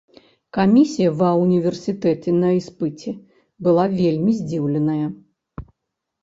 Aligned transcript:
Камісія 0.57 1.09
ва 1.19 1.29
ўніверсітэце 1.41 2.33
на 2.43 2.49
іспыце 2.61 3.13
была 3.69 3.85
вельмі 4.01 4.31
здзіўленая. 4.39 5.07